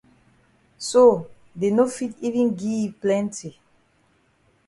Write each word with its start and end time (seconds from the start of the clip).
So 0.89 1.03
dey 1.59 1.71
no 1.75 1.85
fit 1.95 2.13
even 2.27 2.47
gi 2.59 2.71
yi 2.81 2.87
plenti. 3.01 3.49